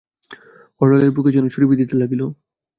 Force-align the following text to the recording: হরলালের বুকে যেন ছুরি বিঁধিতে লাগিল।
হরলালের 0.81 1.11
বুকে 1.15 1.31
যেন 1.35 1.45
ছুরি 1.53 1.65
বিঁধিতে 1.69 1.95
লাগিল। 2.01 2.21